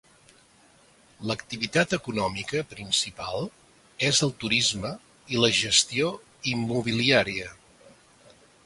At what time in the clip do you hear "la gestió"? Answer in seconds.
5.45-6.11